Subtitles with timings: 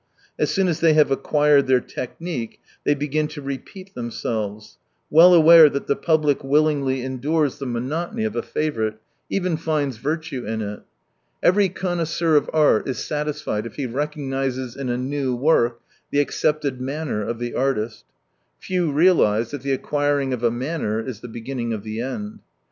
[0.39, 4.79] As soon as they have acquired their technique, they begin to repeat themselves,
[5.11, 8.97] well aware that the public willingly endures the monotony of a 6z favourite,
[9.29, 10.79] even finds virtue in it.
[11.43, 15.79] Every connoisseur of art is satisfied if he recognises in a new work
[16.09, 18.03] the accepted" manner" of the artist.
[18.57, 22.39] Few realise that the acquiring of a manner is the beginning of the end.